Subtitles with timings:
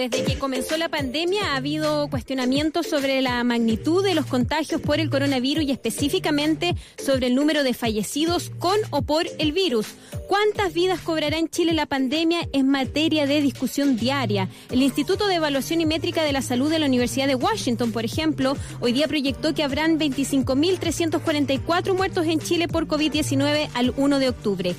[0.00, 4.98] desde que comenzó la pandemia ha habido cuestionamientos sobre la magnitud de los contagios por
[4.98, 9.88] el coronavirus y específicamente sobre el número de fallecidos con o por el virus.
[10.30, 12.48] ¿Cuántas vidas cobrará en Chile la pandemia?
[12.52, 14.48] Es materia de discusión diaria.
[14.70, 18.04] El Instituto de Evaluación y Métrica de la Salud de la Universidad de Washington, por
[18.04, 24.28] ejemplo, hoy día proyectó que habrán 25.344 muertos en Chile por COVID-19 al 1 de
[24.28, 24.76] octubre.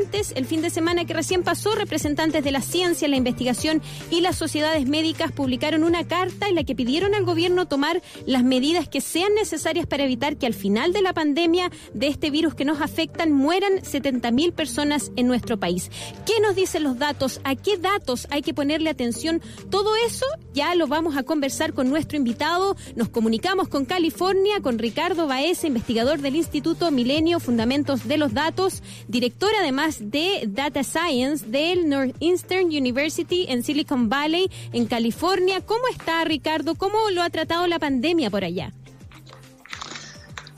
[0.00, 4.22] Antes, el fin de semana que recién pasó, representantes de la ciencia, la investigación y
[4.22, 8.88] las sociedades médicas publicaron una carta en la que pidieron al gobierno tomar las medidas
[8.88, 12.64] que sean necesarias para evitar que al final de la pandemia de este virus que
[12.64, 15.90] nos afectan mueran 70.000 personas en nuestro país.
[16.26, 17.40] ¿Qué nos dicen los datos?
[17.44, 19.42] ¿A qué datos hay que ponerle atención?
[19.70, 22.76] Todo eso ya lo vamos a conversar con nuestro invitado.
[22.94, 28.82] Nos comunicamos con California, con Ricardo Baeza, investigador del Instituto Milenio Fundamentos de los Datos,
[29.08, 35.60] director además de Data Science del Northeastern University en Silicon Valley, en California.
[35.60, 36.74] ¿Cómo está Ricardo?
[36.74, 38.72] ¿Cómo lo ha tratado la pandemia por allá?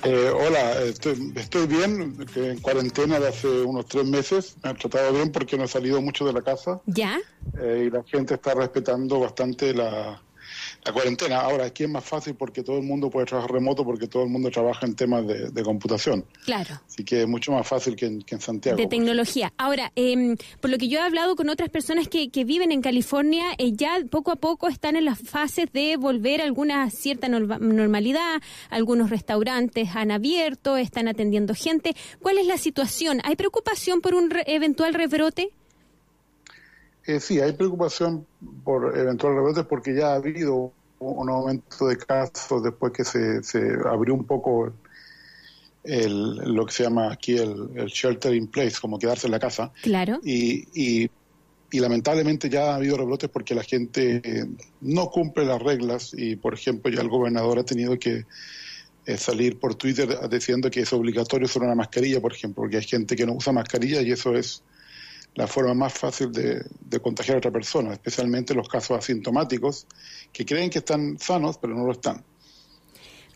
[0.09, 5.13] Eh, hola, estoy, estoy bien, en cuarentena de hace unos tres meses, me han tratado
[5.13, 6.81] bien porque no he salido mucho de la casa.
[6.87, 7.19] ¿Ya?
[7.59, 10.23] Eh, y la gente está respetando bastante la,
[10.87, 11.41] la cuarentena.
[11.41, 14.29] Ahora, aquí es más fácil porque todo el mundo puede trabajar remoto porque todo el
[14.29, 16.25] mundo trabaja en temas de, computación.
[16.45, 16.81] Claro.
[16.87, 18.77] Así que es mucho más fácil que en, Santiago.
[18.77, 19.53] De tecnología.
[19.59, 23.47] Ahora, em, por lo que yo he hablado con otras personas que, viven en California,
[23.59, 28.41] eh, ya poco a poco están en las fases de volver a alguna cierta normalidad.
[28.71, 31.97] Algunos restaurantes han abierto, están atendiendo gente.
[32.21, 33.21] ¿Cuál es la situación?
[33.25, 35.51] ¿Hay preocupación por un eventual rebrote?
[37.07, 38.27] Eh, sí, hay preocupación
[38.65, 43.61] por eventual rebrotes porque ya ha habido un aumento de casos después que se, se
[43.85, 44.73] abrió un poco
[45.85, 49.73] el, lo que se llama aquí el, shelter in place, como quedarse en la casa.
[49.83, 50.21] Claro.
[50.25, 51.11] Y, y,
[51.73, 54.47] lamentablemente ya ha habido rebrotes porque la gente eh,
[54.81, 58.25] no cumple las reglas y, por ejemplo, ya el gobernador ha tenido que
[59.05, 62.85] eh, salir por Twitter diciendo que es obligatorio usar una mascarilla, por ejemplo, porque hay
[62.85, 64.63] gente que no usa mascarilla y eso es
[65.37, 69.87] la forma más fácil de, contagiar a otra persona, especialmente los casos asintomáticos
[70.33, 72.25] que creen que están sanos pero no lo están.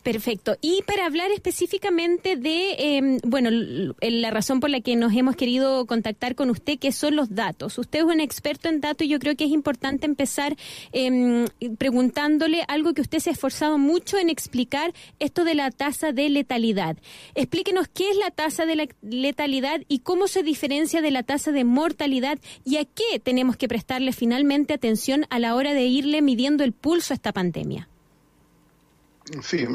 [0.03, 0.57] Perfecto.
[0.61, 5.85] Y para hablar específicamente de, em, bueno, la razón por la que nos hemos querido
[5.85, 7.77] contactar con usted, que son los datos.
[7.77, 10.57] Usted es un experto en datos y yo creo que es importante empezar
[10.91, 11.45] em,
[11.77, 16.29] preguntándole algo que usted se ha esforzado mucho en explicar, esto de la tasa de
[16.29, 16.97] letalidad.
[17.35, 21.51] Explíquenos qué es la tasa de la letalidad y cómo se diferencia de la tasa
[21.51, 26.23] de mortalidad y a qué tenemos que prestarle finalmente atención a la hora de irle
[26.23, 27.90] midiendo el pulso a esta pandemia.
[29.43, 29.65] Sí,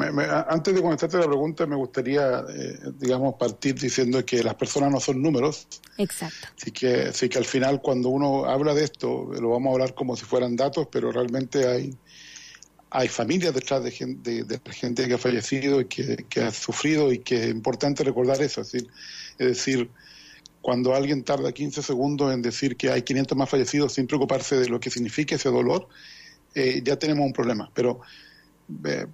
[0.47, 4.99] antes de contestarte la pregunta, me gustaría, eh, digamos, partir diciendo que las personas no
[4.99, 5.67] son números.
[5.97, 6.47] Exacto.
[6.55, 9.95] Así que, así que al final, cuando uno habla de esto, lo vamos a hablar
[9.95, 11.97] como si fueran datos, pero realmente hay,
[12.89, 17.11] hay familias detrás de gente, de, gente que ha fallecido y que, que, ha sufrido
[17.11, 18.61] y que es importante recordar eso.
[18.61, 18.89] Es decir,
[19.39, 19.89] es decir,
[20.61, 24.67] cuando alguien tarda 15 segundos en decir que hay 500 más fallecidos sin preocuparse de
[24.67, 25.87] lo que significa ese dolor,
[26.53, 27.71] eh, ya tenemos un problema.
[27.73, 28.01] Pero
[28.85, 29.07] eh,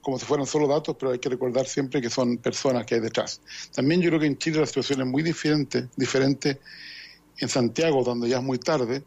[0.00, 3.00] como si fueran solo datos, pero hay que recordar siempre que son personas que hay
[3.00, 3.40] detrás.
[3.74, 6.60] También yo creo que en Chile la situación es muy diferente, diferente
[7.38, 9.02] en Santiago, donde ya es muy tarde,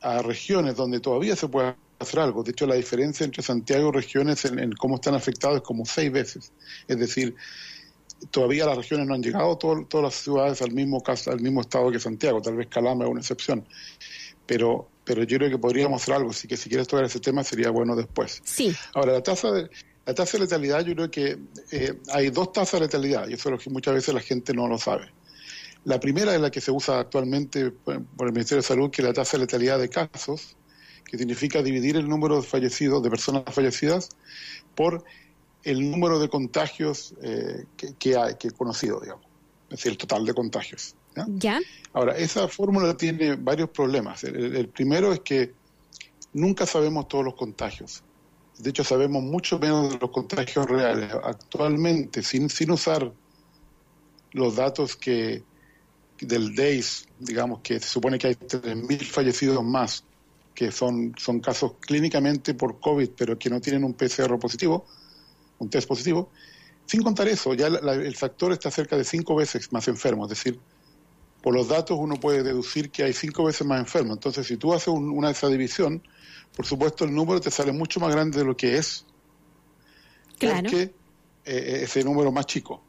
[0.00, 2.42] a regiones donde todavía se puede hacer algo.
[2.42, 6.12] De hecho, la diferencia entre Santiago y regiones en, cómo están afectados es como seis
[6.12, 6.52] veces.
[6.88, 7.34] Es decir,
[8.30, 11.90] todavía las regiones no han llegado todas las ciudades al mismo caso, al mismo estado
[11.90, 12.42] que Santiago.
[12.42, 13.66] Tal vez Calama es una excepción,
[14.46, 17.44] pero pero yo creo que podríamos hacer algo, así que si quieres tocar ese tema
[17.44, 18.42] sería bueno después.
[18.44, 18.74] Sí.
[18.92, 19.70] Ahora, la tasa de,
[20.04, 21.38] la tasa de letalidad, yo creo que
[21.70, 24.52] eh, hay dos tasas de letalidad, y eso es lo que muchas veces la gente
[24.52, 25.06] no lo sabe.
[25.84, 29.06] La primera es la que se usa actualmente por el Ministerio de Salud, que es
[29.06, 30.56] la tasa de letalidad de casos,
[31.04, 34.08] que significa dividir el número de fallecidos, de personas fallecidas,
[34.74, 35.04] por
[35.62, 39.24] el número de contagios eh, que, que, hay, que he conocido, digamos,
[39.70, 40.96] es decir, el total de contagios.
[41.28, 41.60] ¿Ya?
[41.92, 44.24] Ahora, esa fórmula tiene varios problemas.
[44.24, 45.54] El, primero es que
[46.32, 48.02] nunca sabemos todos los contagios.
[48.58, 51.12] De hecho, sabemos mucho menos de los contagios reales.
[51.22, 53.12] Actualmente, sin, sin usar
[54.32, 55.42] los datos que
[56.20, 60.04] del DAIS, digamos que se supone que hay 3.000 fallecidos más,
[60.54, 64.86] que son, son casos clínicamente por COVID, pero que no tienen un PCR positivo,
[65.58, 66.30] un test positivo.
[66.86, 70.58] Sin contar eso, ya el factor está cerca de cinco veces más enfermo, es decir,
[71.46, 74.16] por los datos uno puede deducir que hay cinco veces más enfermos.
[74.16, 76.02] Entonces, si tú haces una de esa división,
[76.56, 79.06] por supuesto el número te sale mucho más grande de lo que es.
[80.40, 80.68] Claro.
[80.68, 80.92] Que
[81.44, 82.82] eh, ese número más chico.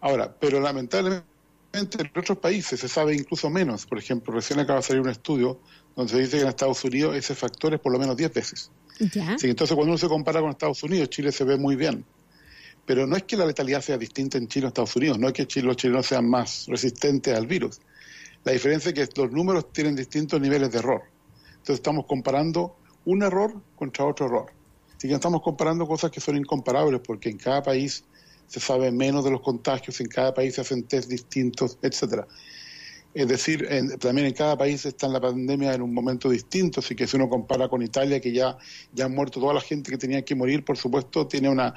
[0.00, 1.24] Ahora, pero lamentablemente
[1.72, 3.84] en otros países se sabe incluso menos.
[3.84, 5.58] Por ejemplo, recién acaba de salir un estudio
[5.96, 8.70] donde se dice que en Estados Unidos ese factor es por lo menos 10 veces.
[9.48, 12.04] entonces, cuando uno se compara con Estados Unidos, Chile se ve muy bien.
[12.86, 15.34] Pero no es que la letalidad sea distinta en Chile o Estados Unidos, no es
[15.34, 17.80] que los chilenos sean más resistentes al virus.
[18.44, 21.02] La diferencia es que los números tienen distintos niveles de error.
[21.48, 24.52] Entonces estamos comparando un error contra otro error.
[24.96, 28.04] Así que estamos comparando cosas que son incomparables porque en cada país
[28.46, 32.26] se sabe menos de los contagios, en cada país se hacen test distintos, etcétera.
[33.12, 33.66] Es decir,
[33.98, 37.16] también en cada país está en la pandemia en un momento distinto, así que si
[37.16, 38.58] uno compara con Italia, que ya,
[38.92, 41.74] ya han muerto toda la gente que tenía que morir, por supuesto, tiene una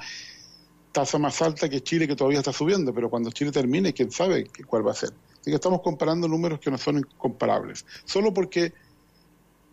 [0.92, 4.50] tasa más alta que Chile, que todavía está subiendo, pero cuando Chile termine, quién sabe
[4.66, 5.10] cuál va a ser.
[5.40, 8.72] Así que estamos comparando números que no son incomparables, solo porque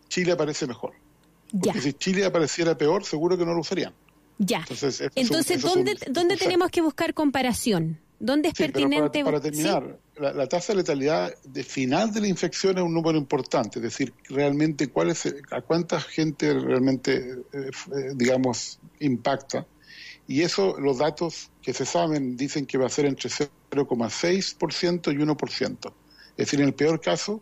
[0.08, 0.92] Chile aparece mejor.
[1.62, 3.92] Porque si Chile apareciera peor, seguro que no lo usarían.
[4.38, 4.64] Ya.
[5.14, 7.98] Entonces, ¿dónde, ¿dónde tenemos que buscar comparación?
[8.20, 9.24] ¿Dónde es pertinente?
[9.24, 13.78] Para, terminar, la, tasa de letalidad de final de la infección es un número importante,
[13.78, 19.66] es decir, realmente cuál es, a cuánta gente realmente, eh, eh, digamos, impacta.
[20.28, 25.16] Y eso, los datos que se saben dicen que va a ser entre 0,6% y
[25.16, 25.92] 1%.
[26.32, 27.40] Es decir, en el peor caso,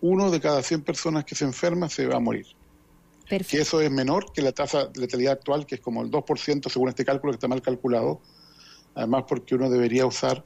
[0.00, 2.46] uno de cada 100 personas que se enferma se va a morir.
[3.28, 6.70] Que eso es menor que la tasa de letalidad actual, que es como el 2%
[6.70, 8.22] según este cálculo que está mal calculado.
[8.94, 10.42] Además, porque uno debería usar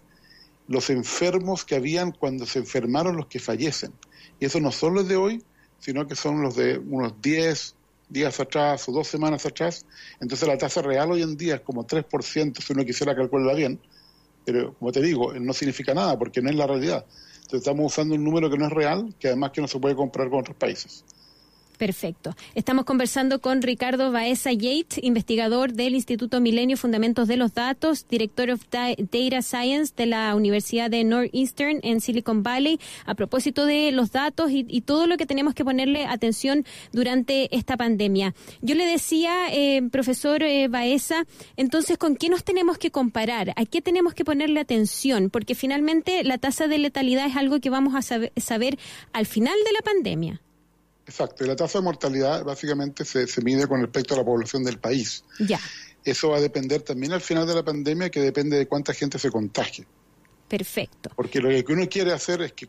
[0.66, 3.92] los enfermos que habían cuando se enfermaron los que fallecen.
[4.40, 5.44] Y eso no son los de hoy,
[5.78, 7.76] sino que son los de unos 10
[8.14, 9.84] días atrás o dos semanas atrás.
[10.20, 13.78] Entonces la tasa real hoy en día es como 3%, si uno quisiera calcularla bien.
[14.46, 17.04] Pero como te digo, no significa nada porque no es la realidad.
[17.34, 19.94] Entonces estamos usando un número que no es real, que además que no se puede
[19.94, 21.04] comprar con otros países.
[21.84, 22.34] Perfecto.
[22.54, 28.48] Estamos conversando con Ricardo Baeza Yates, investigador del Instituto Milenio Fundamentos de los Datos, director
[28.48, 34.12] of Data Science de la Universidad de Northeastern en Silicon Valley, a propósito de los
[34.12, 38.34] datos y, todo lo que tenemos que ponerle atención durante esta pandemia.
[38.62, 41.26] Yo le decía, eh, profesor eh, Baeza,
[41.58, 43.52] entonces, ¿con qué nos tenemos que comparar?
[43.56, 45.28] ¿A qué tenemos que ponerle atención?
[45.28, 48.00] Porque finalmente la tasa de letalidad es algo que vamos a
[48.40, 48.78] saber
[49.12, 50.40] al final de la pandemia.
[51.06, 54.64] Exacto, y la tasa de mortalidad básicamente se, se mide con respecto a la población
[54.64, 55.24] del país.
[55.38, 55.60] Ya.
[56.04, 59.18] Eso va a depender también al final de la pandemia, que depende de cuánta gente
[59.18, 59.86] se contagie.
[60.48, 61.10] Perfecto.
[61.14, 62.68] Porque lo que uno quiere hacer es que,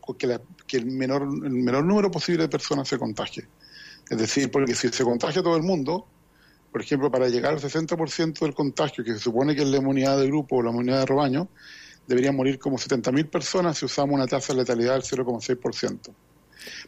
[0.66, 3.46] que, el, menor, el menor número posible de personas se contagie.
[4.08, 6.06] Es decir, porque si se contagia todo el mundo,
[6.72, 10.18] por ejemplo, para llegar al 60% del contagio, que se supone que es la inmunidad
[10.18, 11.48] de grupo o la inmunidad de rebaño,
[12.06, 16.14] deberían morir como 70.000 personas si usamos una tasa de letalidad del 0,6%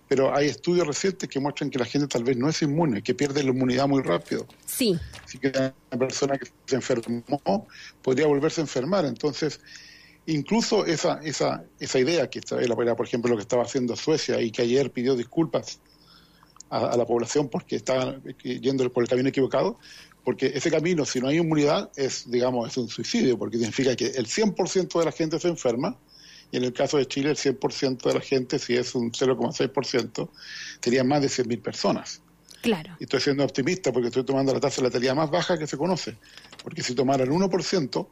[0.08, 3.14] pero hay estudios recientes que muestran que la gente tal vez no es inmune, que
[3.14, 4.46] pierde la inmunidad muy rápido.
[4.66, 4.98] Sí.
[5.24, 7.66] Así que una persona que se enfermó
[8.02, 9.04] podría volverse a enfermar.
[9.04, 9.60] Entonces,
[10.26, 14.50] incluso esa, esa, esa idea que era, por ejemplo, lo que estaba haciendo Suecia y
[14.50, 15.80] que ayer pidió disculpas
[16.70, 19.78] a, la población porque estaban yendo por el camino equivocado,
[20.24, 24.06] porque ese camino, si no hay inmunidad, es, digamos, es un suicidio, porque significa que
[24.06, 25.96] el 100% de la gente se enferma
[26.50, 30.28] y en el caso de Chile el 100% de la gente, si es un 0,6%,
[30.80, 32.22] sería más de 100.000 personas.
[32.62, 32.96] Claro.
[32.98, 35.76] Y estoy siendo optimista porque estoy tomando la tasa de letalidad más baja que se
[35.76, 36.16] conoce,
[36.62, 38.06] porque si tomara el 1%,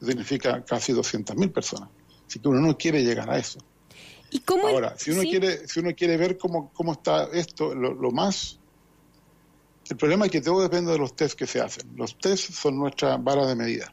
[0.00, 1.88] significa casi 200.000 personas.
[2.26, 3.58] Así que uno no quiere llegar a eso.
[4.30, 7.92] ¿Y cómo Ahora, si uno, quiere, si uno quiere ver cómo, cómo está esto, lo,
[7.92, 8.58] lo más...
[9.90, 11.90] El problema es que todo depende de los test que se hacen.
[11.96, 13.92] Los test son nuestra vara de medida.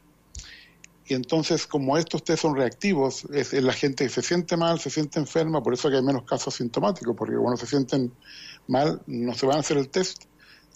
[1.10, 5.18] Y entonces, como estos test son reactivos, es, la gente se siente mal, se siente
[5.18, 8.12] enferma, por eso que hay menos casos sintomáticos, porque cuando se sienten
[8.68, 10.26] mal no se van a hacer el test.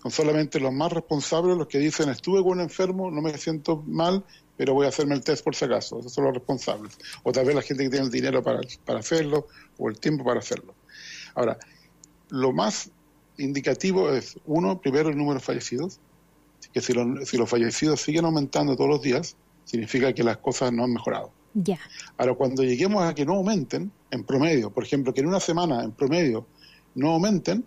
[0.03, 4.25] Son solamente los más responsables los que dicen, estuve con enfermo, no me siento mal,
[4.57, 6.01] pero voy a hacerme el test por si acaso.
[6.01, 6.99] Esos son los responsables.
[7.23, 9.47] O tal vez la gente que tiene el dinero para, para hacerlo
[9.79, 10.75] o el tiempo para hacerlo.
[11.37, 11.59] Ahora,
[12.31, 12.91] lo más
[13.39, 16.01] indicativo es, uno, primero el número de fallecidos,
[16.73, 16.93] que si,
[17.25, 21.33] si los fallecidos siguen aumentando todos los días, significa que las cosas no han mejorado.
[21.55, 21.79] Ya.
[22.17, 25.85] Ahora, cuando lleguemos a que no aumenten, en promedio, por ejemplo, que en una semana,
[25.85, 26.47] en promedio,
[26.95, 27.65] no aumenten,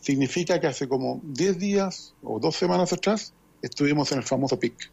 [0.00, 4.90] significa que hace como 10 días o dos semanas atrás estuvimos en el famoso pic,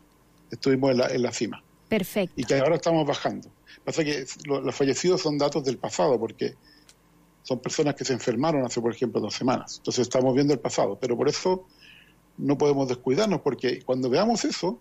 [0.52, 1.64] estuvimos en la, en la cima.
[1.88, 2.34] Perfecto.
[2.36, 3.50] Y que ahora estamos bajando.
[3.86, 6.56] Pasa que los fallecidos son datos del pasado, porque
[7.44, 9.78] son personas que se enfermaron hace, por ejemplo, dos semanas.
[9.78, 11.66] Entonces estamos viendo el pasado, pero por eso
[12.38, 14.80] no podemos descuidarnos, porque cuando veamos eso,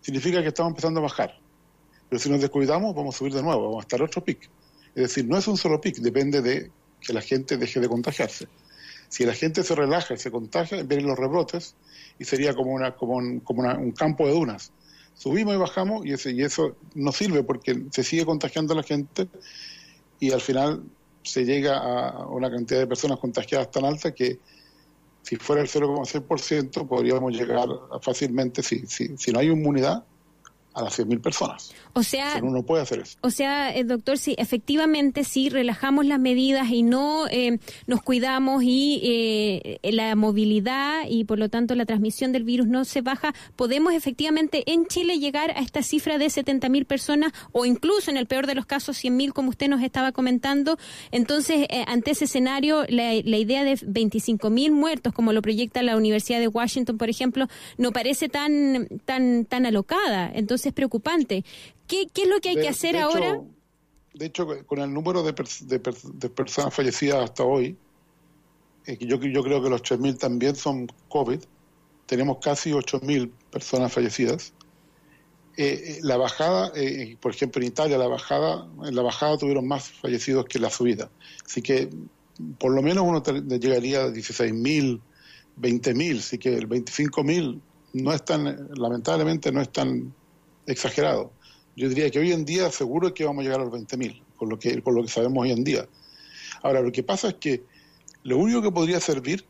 [0.00, 1.38] significa que estamos empezando a bajar.
[2.08, 4.50] Pero si nos descuidamos, vamos a subir de nuevo, vamos a estar otro pic.
[4.94, 8.48] Es decir, no es un solo pic, depende de que la gente deje de contagiarse.
[9.08, 11.74] Si la gente se relaja y se contagia, vienen los rebrotes
[12.18, 14.72] y sería como, una, como, un, como un campo de dunas.
[15.14, 18.82] Subimos y bajamos y, ese, y eso no sirve porque se sigue contagiando a la
[18.82, 19.28] gente
[20.18, 20.82] y al final
[21.22, 24.38] se llega a una cantidad de personas contagiadas tan alta que
[25.22, 27.68] si fuera el 0,6% podríamos llegar
[28.02, 30.04] fácilmente, si, si, si no hay inmunidad,
[30.74, 31.74] a las 100.000 personas.
[31.94, 33.18] O sea, uno puede hacer eso.
[33.22, 38.62] O sea, eh, doctor, si efectivamente si relajamos las medidas y no eh, nos cuidamos
[38.62, 43.34] y eh, la movilidad y por lo tanto la transmisión del virus no se baja,
[43.56, 48.26] podemos efectivamente en Chile llegar a esta cifra de 70.000 personas o incluso en el
[48.26, 50.78] peor de los casos 100.000 como usted nos estaba comentando.
[51.10, 56.38] Entonces, ante ese escenario, la, la idea de 25.000 muertos como lo proyecta la Universidad
[56.38, 60.30] de Washington, por ejemplo, no parece tan tan tan alocada.
[60.32, 61.44] Entonces es preocupante.
[61.86, 63.40] ¿Qué, es lo que hay que hacer ahora?
[64.12, 67.76] de hecho, con el número de, personas fallecidas hasta hoy,
[68.86, 71.40] eh, yo, yo creo que los 3.000 también son COVID,
[72.06, 74.52] tenemos casi 8.000 personas fallecidas.
[75.56, 76.72] Eh, eh, la bajada,
[77.20, 81.10] por ejemplo en Italia, la bajada, en la bajada tuvieron más fallecidos que la subida.
[81.44, 81.90] Así que
[82.58, 85.00] por lo menos uno llegaría a 16.000,
[85.60, 87.60] 20.000, así que el 25.000
[87.92, 90.14] no es tan, lamentablemente no es tan
[90.72, 91.32] exagerado.
[91.76, 94.48] Yo diría que hoy en día seguro que vamos a llegar a los 20.000, por
[94.48, 95.86] lo que por lo que sabemos hoy en día.
[96.62, 97.62] Ahora, lo que pasa es que
[98.22, 99.44] lo único que podría servir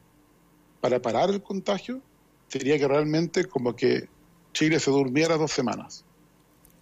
[0.80, 2.00] para parar el contagio
[2.48, 4.08] sería que realmente como que
[4.52, 6.04] Chile se durmiera dos semanas.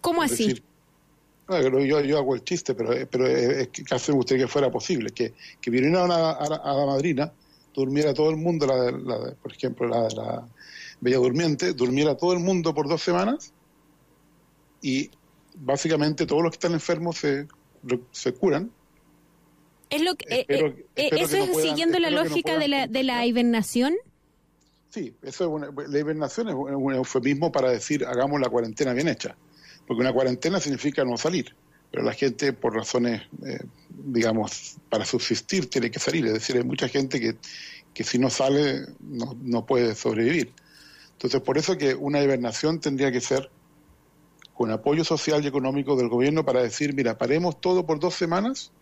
[0.01, 0.61] ¿Cómo así?
[1.49, 5.09] yo, yo, hago el chiste, pero, pero es que casi me gustaría que fuera posible,
[5.11, 7.33] que, que viniera una, a, la madrina,
[7.73, 10.47] durmiera todo el mundo, la, la, por ejemplo, la de la
[11.01, 13.51] Bella Durmiente, durmiera todo el mundo por dos semanas
[14.81, 15.09] y
[15.55, 17.47] básicamente todos los que están enfermos se,
[18.11, 18.71] se curan.
[19.89, 23.25] Es lo que, eh, eh, eh, ¿Eso es siguiendo la lógica de, la, de la
[23.25, 23.95] hibernación?
[24.89, 29.35] Sí, eso la hibernación es un eufemismo para decir hagamos la cuarentena bien hecha,
[29.87, 31.55] porque una cuarentena significa no salir,
[31.91, 33.21] pero la gente por razones,
[33.89, 37.35] digamos, para subsistir tiene que salir, es decir, hay mucha gente que,
[37.93, 40.53] que si no sale no, no puede sobrevivir.
[41.11, 43.51] Entonces, por eso que una hibernación tendría que ser
[44.59, 48.73] con apoyo social y económico del gobierno para decir, mira, paremos todo por dos semanas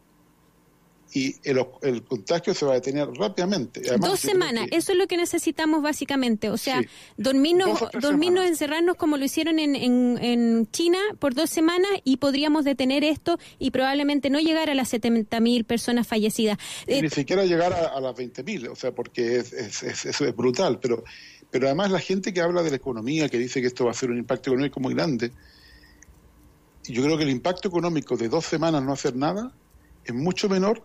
[1.13, 1.63] y el,
[2.03, 3.83] contagio se va a detener rápidamente.
[3.99, 6.49] dos semanas, eso es lo que necesitamos básicamente.
[6.49, 6.81] O sea,
[7.17, 13.03] dormirnos, dormirnos encerrarnos como lo hicieron en, en, China por dos semanas y podríamos detener
[13.03, 16.57] esto y probablemente no llegar a las 70.000 personas fallecidas.
[16.87, 20.79] ni eh, siquiera llegar a, las 20.000, o sea, porque es, eso es brutal.
[20.79, 21.03] Pero,
[21.51, 23.93] pero además la gente que habla de la economía, que dice que esto va a
[23.93, 25.31] ser un impacto económico muy grande,
[26.87, 29.51] yo creo que el impacto económico de dos semanas no hacer nada
[30.05, 30.83] es mucho menor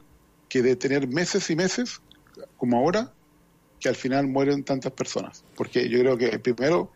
[0.48, 2.00] que de tener meses y meses,
[2.56, 3.12] como ahora,
[3.80, 5.44] que al final mueren tantas personas.
[5.56, 6.92] Porque yo creo que primero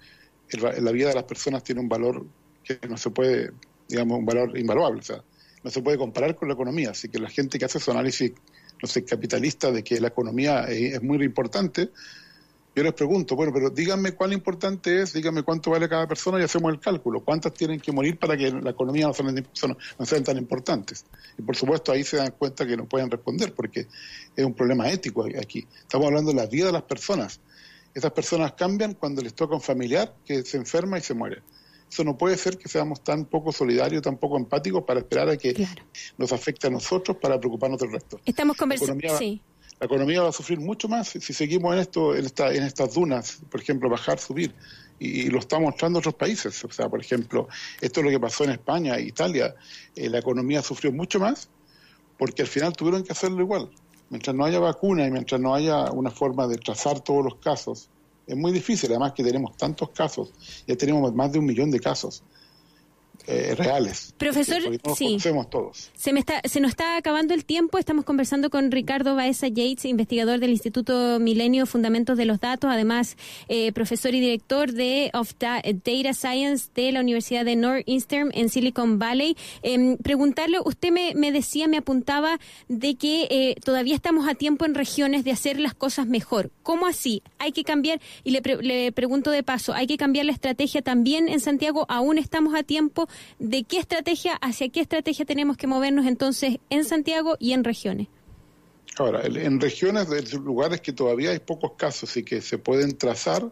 [0.81, 2.27] la vida de las personas tiene un valor
[2.63, 3.53] que no se puede,
[3.89, 5.23] digamos, un valor invaluable, o sea,
[5.63, 6.91] no se puede comparar con la economía.
[6.91, 8.33] Así que la gente que hace su análisis,
[8.83, 11.91] no sé, capitalista de que la economía es muy importante,
[12.77, 16.43] yo les pregunto, bueno, pero díganme cuán importante es, díganme cuánto vale cada persona y
[16.43, 17.21] hacemos el cálculo.
[17.21, 19.15] ¿Cuántas tienen que morir para que la economía no
[20.05, 21.07] sean, tan importantes?
[21.39, 23.87] Y por supuesto ahí se dan cuenta que no pueden responder porque
[24.37, 25.67] es un problema ético aquí.
[25.81, 27.41] Estamos hablando de la vida de las personas.
[27.95, 31.43] Esas personas cambian cuando les toca un familiar que se enferma y se muere.
[31.91, 35.39] Eso no puede ser que seamos tan poco solidarios, tan poco empáticos para esperar a
[35.39, 35.67] que
[36.19, 38.21] nos afecte a nosotros para preocuparnos del resto.
[38.27, 39.17] Estamos conversando.
[39.17, 39.41] Sí
[39.79, 43.39] la economía va a sufrir mucho más si seguimos en esto, en, esta, estas dunas,
[43.51, 44.55] por ejemplo, bajar, subir.
[44.99, 46.65] Y, lo está mostrando otros países.
[46.65, 47.49] O sea, por ejemplo,
[47.81, 49.55] esto es lo que pasó en España, Italia.
[49.95, 51.51] Eh, la economía sufrió mucho más
[52.19, 53.71] porque al final tuvieron que hacerlo igual.
[54.09, 57.91] Mientras no haya vacuna y mientras no haya una forma de trazar todos los casos,
[58.27, 60.33] es muy difícil, además que tenemos tantos casos,
[60.67, 62.23] ya tenemos más de un millón de casos.
[63.29, 64.15] Eh, reales.
[64.19, 64.63] Profesor,
[64.97, 65.19] sí.
[65.51, 65.91] todos.
[65.97, 67.77] Se, me está, se nos está acabando el tiempo.
[67.79, 73.17] Estamos conversando con Ricardo Baeza Yates, investigador del Instituto Milenio Fundamentos de los Datos, además
[73.49, 79.01] eh, profesor y director de of Data Science de la Universidad de Northeastern en Silicon
[79.01, 79.37] Valley.
[79.63, 84.65] Em, preguntarle, usted me, me, decía, me apuntaba de que eh, todavía estamos a tiempo
[84.67, 86.53] en regiones de hacer las cosas mejor.
[86.63, 87.25] ¿Cómo así?
[87.39, 91.29] Hay que cambiar, y le, le pregunto de paso, ¿hay que cambiar la estrategia también
[91.29, 91.87] en Santiago?
[91.89, 93.09] ¿Aún estamos a tiempo?
[93.39, 98.09] De qué estrategia, hacia qué estrategia tenemos que movernos entonces en Santiago y en regiones.
[98.99, 103.51] Ahora, en regiones, de lugares que todavía hay pocos casos y que se pueden trazar,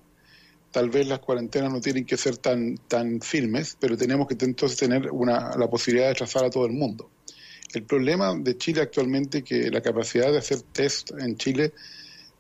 [0.71, 4.79] tal vez las cuarentenas no tienen que ser tan, tan firmes, pero tenemos que entonces
[4.79, 7.11] tener una, la posibilidad de trazar a todo el mundo.
[7.75, 11.73] El problema de Chile actualmente es que la capacidad de hacer test en Chile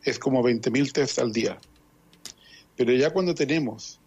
[0.02, 1.59] es como 20.000 test al día.
[2.76, 4.00] Pero ya cuando tenemos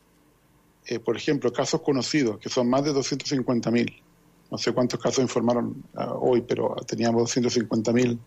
[0.88, 4.02] eh, por ejemplo, casos conocidos, que son más de 250.000,
[4.50, 8.20] no sé cuántos casos informaron uh, hoy, pero teníamos 250 mil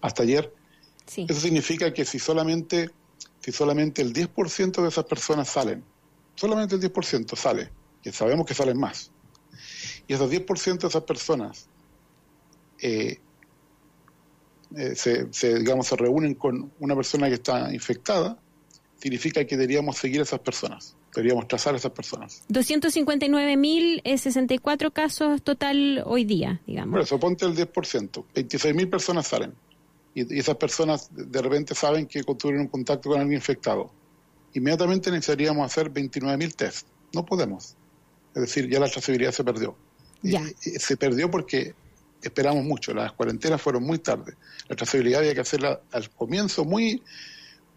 [0.00, 0.52] hasta ayer.
[1.04, 1.26] Sí.
[1.28, 2.90] Eso significa que si solamente,
[3.40, 5.84] si solamente el 10% de esas personas salen,
[6.34, 7.70] solamente el 10% sale,
[8.02, 9.10] que sabemos que salen más,
[10.06, 11.68] y esos 10% de esas personas
[12.80, 13.18] eh,
[14.76, 18.38] eh, se, se, digamos, se reúnen con una persona que está infectada,
[18.98, 22.44] significa que deberíamos seguir a esas personas, deberíamos trazar a esas personas.
[22.48, 26.92] 259.064 casos total hoy día, digamos.
[26.92, 29.52] Por eso, ponte el 10%, 26.000 personas salen.
[30.14, 33.90] Y, y, esas personas de repente saben que tuvieron un contacto con alguien infectado.
[34.54, 36.86] Inmediatamente necesitaríamos hacer 29.000 test.
[37.12, 37.74] No podemos.
[38.36, 39.74] Es decir, ya la trazabilidad se perdió.
[40.22, 40.40] Ya.
[40.64, 41.74] Y, se perdió porque
[42.22, 42.94] esperamos mucho.
[42.94, 44.34] Las cuarentenas fueron muy tarde.
[44.68, 47.02] La trazabilidad había que hacerla al comienzo muy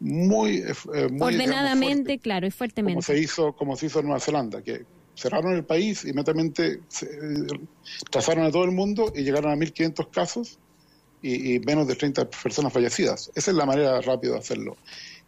[0.02, 2.96] muy, eh, muy ordenadamente, claro, y fuertemente.
[2.96, 4.84] Como se hizo, como se hizo en Nueva Zelanda, que
[5.16, 7.60] cerraron el país, inmediatamente se, eh,
[8.10, 10.58] trazaron a todo el mundo y llegaron a 1.500 casos
[11.22, 13.32] y, y, menos de 30 personas fallecidas.
[13.36, 14.76] Esa es la manera rápida de hacerlo.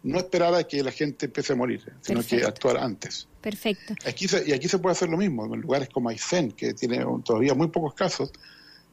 [0.02, 2.36] No esperar a que la gente empiece a morir, sino Perfecto.
[2.36, 3.28] que actuar antes.
[3.40, 3.94] Perfecto.
[4.06, 5.46] Aquí se, y aquí se puede hacer lo mismo.
[5.54, 8.32] En lugares como Aysén, que tiene todavía muy pocos casos,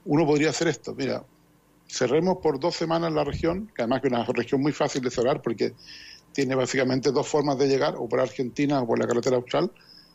[0.06, 0.94] uno podría hacer esto.
[0.94, 1.24] Mira,
[1.92, 5.42] cerremos por dos semanas la región, que además es una región muy fácil de cerrar
[5.42, 5.74] porque
[6.32, 9.72] tiene básicamente dos formas de llegar, o por Argentina o por la carretera austral,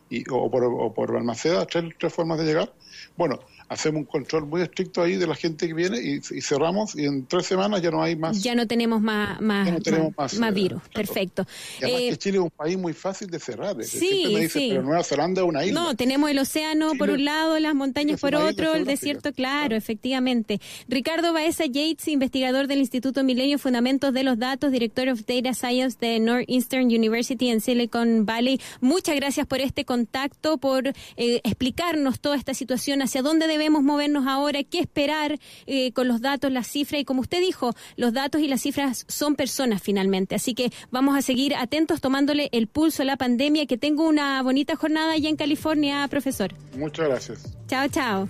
[0.09, 2.73] y, o, por, o por Balmaceda, tres, tres formas de llegar.
[3.16, 6.94] Bueno, hacemos un control muy estricto ahí de la gente que viene y, y, cerramos
[6.94, 8.42] y en tres semanas ya no hay más.
[8.42, 10.82] Ya no tenemos más, más, no tenemos más, más, más virus.
[10.82, 10.94] Claro.
[10.94, 11.46] Perfecto.
[11.80, 13.76] Y además eh, que Chile es un país muy fácil de cerrar.
[13.85, 14.68] Sí, me dicen, sí.
[14.70, 15.80] pero Nueva Zelanda es una isla.
[15.80, 19.46] No, tenemos el océano Chile, por un lado, las montañas por otro, el desierto, claro,
[19.46, 20.61] claro, efectivamente.
[20.88, 25.96] Ricardo Baeza Yates, investigador del Instituto Milenio Fundamentos de los Datos, director of Data Science
[26.00, 28.61] de Northeastern University en Silicon Valley.
[28.80, 34.27] Muchas gracias por este contacto, por eh, explicarnos toda esta situación, hacia dónde debemos movernos
[34.27, 37.01] ahora qué esperar eh, con los datos, las cifras.
[37.01, 40.35] Y como usted dijo, los datos y las cifras son personas finalmente.
[40.35, 43.66] Así que vamos a seguir atentos tomándole el pulso a la pandemia.
[43.66, 46.53] Que tengo una bonita jornada allá en California, profesor.
[46.77, 47.57] Muchas gracias.
[47.69, 48.29] Chao, chao.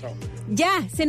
[0.00, 0.14] Chao.
[0.48, 1.04] Ya, se